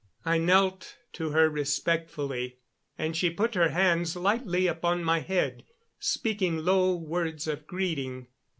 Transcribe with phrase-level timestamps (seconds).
[0.25, 2.57] I knelt to her respectfully,
[2.97, 5.63] and she put her hands lightly upon my head,
[5.99, 8.25] speaking low words of greeting.